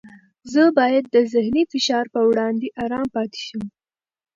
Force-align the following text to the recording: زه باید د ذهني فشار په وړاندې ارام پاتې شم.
زه 0.53 0.63
باید 0.77 1.05
د 1.15 1.17
ذهني 1.33 1.63
فشار 1.71 2.05
په 2.13 2.21
وړاندې 2.29 2.67
ارام 2.83 3.07
پاتې 3.15 3.39
شم. 3.47 3.63